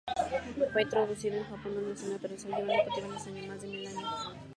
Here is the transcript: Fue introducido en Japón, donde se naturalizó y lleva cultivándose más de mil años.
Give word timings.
Fue 0.73 0.81
introducido 0.81 1.37
en 1.37 1.43
Japón, 1.43 1.75
donde 1.75 1.95
se 1.95 2.09
naturalizó 2.09 2.47
y 2.47 2.51
lleva 2.55 2.83
cultivándose 2.85 3.31
más 3.47 3.61
de 3.61 3.67
mil 3.67 3.85
años. 3.87 4.33